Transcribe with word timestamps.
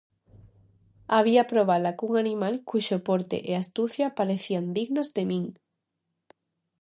Había 1.15 1.43
probala 1.51 1.91
cun 1.99 2.11
animal 2.23 2.53
cuxo 2.69 2.97
porte 3.07 3.37
e 3.49 3.51
astucia 3.61 4.15
parecían 4.19 4.65
dignos 4.77 5.07
de 5.15 5.23
min. 5.31 5.45